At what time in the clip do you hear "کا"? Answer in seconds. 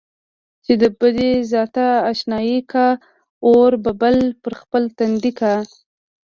2.71-2.87, 5.39-5.55